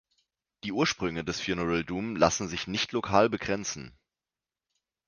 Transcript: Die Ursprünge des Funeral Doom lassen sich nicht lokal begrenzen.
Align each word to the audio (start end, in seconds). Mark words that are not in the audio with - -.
Die 0.63 0.71
Ursprünge 0.71 1.23
des 1.23 1.39
Funeral 1.41 1.83
Doom 1.83 2.15
lassen 2.15 2.47
sich 2.47 2.65
nicht 2.65 2.91
lokal 2.91 3.29
begrenzen. 3.29 3.93